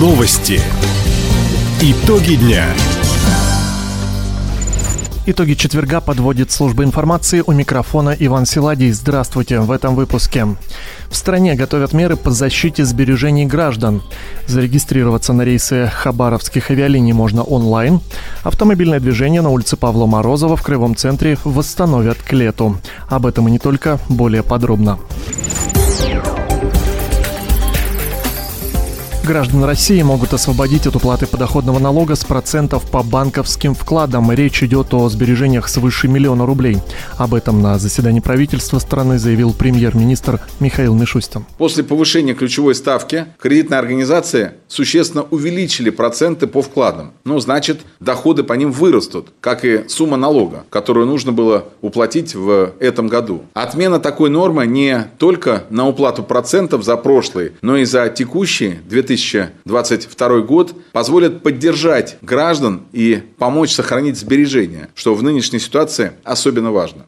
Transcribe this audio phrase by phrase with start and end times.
[0.00, 0.58] Новости.
[1.82, 2.64] Итоги дня.
[5.26, 8.92] Итоги четверга подводит служба информации у микрофона Иван Силадий.
[8.92, 10.46] Здравствуйте в этом выпуске.
[11.10, 14.02] В стране готовят меры по защите сбережений граждан.
[14.46, 18.00] Зарегистрироваться на рейсы хабаровских авиалиний можно онлайн.
[18.42, 22.78] Автомобильное движение на улице Павла Морозова в Кривом центре восстановят к лету.
[23.10, 24.98] Об этом и не только, более подробно.
[29.30, 34.32] Граждан России могут освободить от уплаты подоходного налога с процентов по банковским вкладам.
[34.32, 36.78] Речь идет о сбережениях свыше миллиона рублей.
[37.16, 41.46] Об этом на заседании правительства страны заявил премьер-министр Михаил Мишустин.
[41.58, 47.12] После повышения ключевой ставки кредитные организации существенно увеличили проценты по вкладам.
[47.24, 52.72] Ну, значит, доходы по ним вырастут, как и сумма налога, которую нужно было уплатить в
[52.80, 53.42] этом году.
[53.52, 59.50] Отмена такой нормы не только на уплату процентов за прошлый, но и за текущий 2000
[59.64, 67.06] 2022 год позволят поддержать граждан и помочь сохранить сбережения, что в нынешней ситуации особенно важно.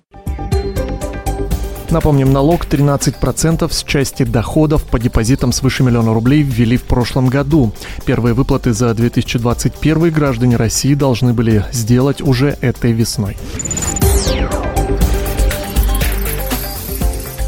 [1.93, 7.75] Напомним, налог 13% с части доходов по депозитам свыше миллиона рублей ввели в прошлом году.
[8.07, 13.37] Первые выплаты за 2021 граждане России должны были сделать уже этой весной.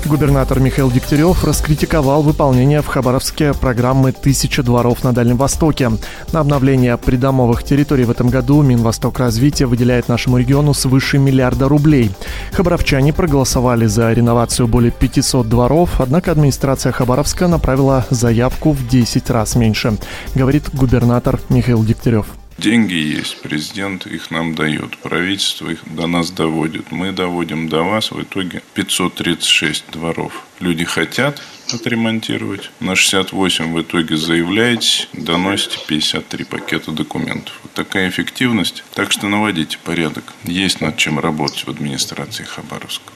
[0.06, 5.90] Губернатор Михаил Дегтярев раскритиковал выполнение в Хабаровске программы «Тысяча дворов на Дальнем Востоке».
[6.32, 12.10] На обновление придомовых территорий в этом году Минвосток развития выделяет нашему региону свыше миллиарда рублей.
[12.52, 19.56] Хабаровчане проголосовали за реновацию более 500 дворов, однако администрация Хабаровска направила заявку в 10 раз
[19.56, 19.96] меньше,
[20.34, 22.26] говорит губернатор Михаил Дегтярев.
[22.56, 26.92] Деньги есть, президент их нам дает, правительство их до нас доводит.
[26.92, 30.44] Мы доводим до вас в итоге 536 дворов.
[30.60, 32.70] Люди хотят отремонтировать.
[32.80, 37.58] На 68 в итоге заявляете, доносите 53 пакета документов.
[37.62, 38.84] Вот такая эффективность.
[38.94, 40.24] Так что наводите порядок.
[40.44, 43.13] Есть над чем работать в администрации Хабаровска.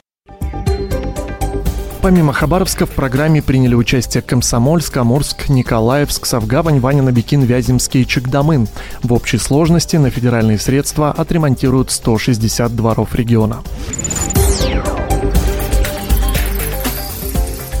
[2.01, 8.69] Помимо Хабаровска в программе приняли участие Комсомольск, Амурск, Николаевск, Савгавань, Ванина, Бикин, Вяземский и Чекдамын.
[9.03, 13.63] В общей сложности на федеральные средства отремонтируют 160 дворов региона.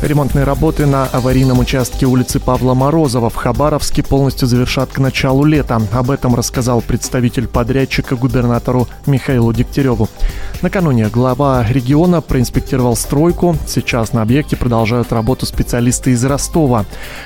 [0.01, 5.81] Ремонтные работы на аварийном участке улицы Павла Морозова в Хабаровске полностью завершат к началу лета.
[5.91, 10.07] Об этом рассказал представитель подрядчика губернатору Михаилу Дегтяреву.
[10.61, 13.57] Накануне глава региона проинспектировал стройку.
[13.67, 16.85] Сейчас на объекте продолжают работу специалисты из Ростова.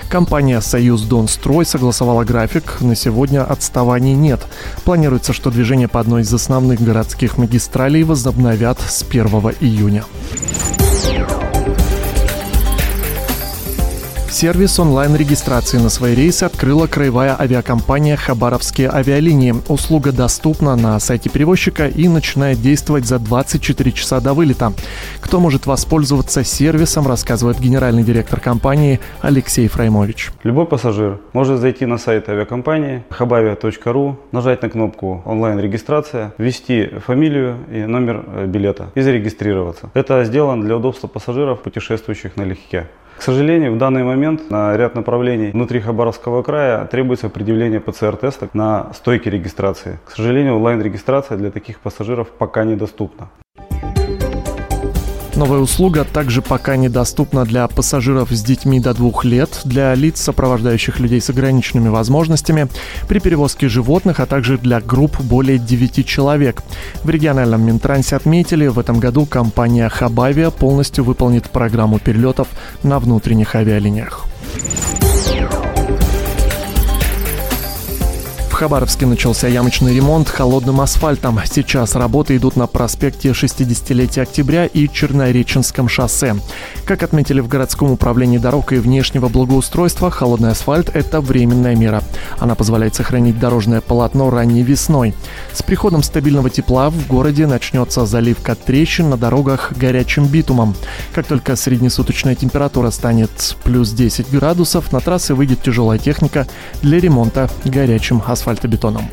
[0.10, 2.82] Компания «Союз Донстрой» согласовала график.
[2.82, 4.42] На сегодня отставаний нет.
[4.84, 9.28] Планируется, что движение по одной из основных городских магистралей возобновят с 1
[9.60, 10.06] июня.
[14.34, 19.54] Сервис онлайн-регистрации на свои рейсы открыла краевая авиакомпания «Хабаровские авиалинии».
[19.70, 24.74] Услуга доступна на сайте перевозчика и начинает действовать за 24 часа до вылета.
[25.22, 30.32] Кто может воспользоваться сервисом, рассказывает генеральный директор компании Алексей Фраймович.
[30.42, 37.84] Любой пассажир может зайти на сайт авиакомпании habavia.ru, нажать на кнопку онлайн-регистрация, ввести фамилию и
[37.84, 39.92] номер э, билета и зарегистрироваться.
[39.94, 42.88] Это сделано для удобства пассажиров, путешествующих налегке.
[43.18, 48.94] К сожалению, в данный момент на ряд направлений внутри Хабаровского края требуется предъявление ПЦР-теста на
[48.94, 50.00] стойке регистрации.
[50.06, 53.30] К сожалению, онлайн-регистрация для таких пассажиров пока недоступна.
[55.36, 61.00] Новая услуга также пока недоступна для пассажиров с детьми до двух лет, для лиц, сопровождающих
[61.00, 62.68] людей с ограниченными возможностями,
[63.08, 66.62] при перевозке животных, а также для групп более 9 человек.
[67.04, 72.48] В региональном Минтрансе отметили, в этом году компания Хабавия полностью выполнит программу перелетов
[72.84, 74.28] на внутренних авиалиниях.
[78.54, 81.40] В Хабаровске начался ямочный ремонт холодным асфальтом.
[81.44, 86.36] Сейчас работы идут на проспекте 60-летия октября и Чернореченском шоссе.
[86.86, 92.04] Как отметили в городском управлении дорог и внешнего благоустройства, холодный асфальт– это временная мера.
[92.38, 95.16] Она позволяет сохранить дорожное полотно ранней весной.
[95.52, 100.76] С приходом стабильного тепла в городе начнется заливка трещин на дорогах горячим битумом.
[101.16, 106.46] Как только среднесуточная температура станет плюс 10 градусов, на трассы выйдет тяжелая техника
[106.84, 109.08] для ремонта горячим асфальтом асфальтобетоном.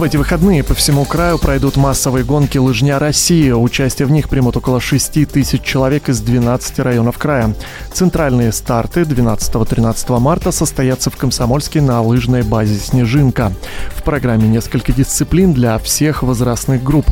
[0.00, 3.50] В эти выходные по всему краю пройдут массовые гонки «Лыжня России».
[3.50, 7.54] Участие в них примут около 6 тысяч человек из 12 районов края.
[7.92, 13.52] Центральные старты 12-13 марта состоятся в Комсомольске на лыжной базе «Снежинка».
[13.94, 17.04] В программе несколько дисциплин для всех возрастных групп.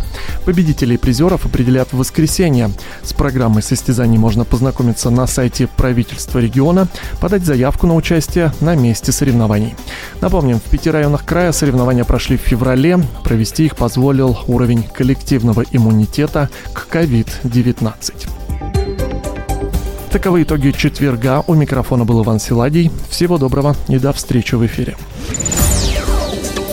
[0.46, 2.70] Победителей и призеров определят в воскресенье.
[3.02, 6.88] С программой состязаний можно познакомиться на сайте правительства региона,
[7.20, 9.74] подать заявку на участие на месте соревнований.
[10.22, 13.04] Напомним, в пяти районах края соревнования прошли в феврале феврале.
[13.24, 18.28] Провести их позволил уровень коллективного иммунитета к COVID-19.
[20.10, 21.44] Таковы итоги четверга.
[21.46, 22.90] У микрофона был Иван Силадий.
[23.10, 24.96] Всего доброго и до встречи в эфире.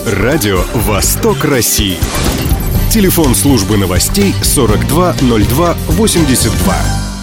[0.06, 1.98] Радио «Восток России».
[2.92, 7.15] Телефон службы новостей 420282.